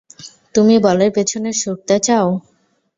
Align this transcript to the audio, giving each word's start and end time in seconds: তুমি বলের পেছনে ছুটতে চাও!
তুমি 0.55 0.75
বলের 0.79 1.11
পেছনে 1.15 1.49
ছুটতে 1.53 1.95
চাও! 1.99 2.27